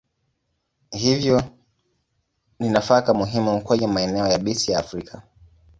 Hivyo 0.91 1.43
ni 2.59 2.69
nafaka 2.69 3.13
muhimu 3.13 3.61
kwenye 3.61 3.87
maeneo 3.87 4.27
yabisi 4.27 4.71
ya 4.71 4.79
Afrika. 4.79 5.21